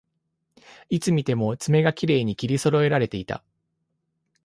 [0.89, 3.43] いつ見ても爪がきれいに切りそろえられていた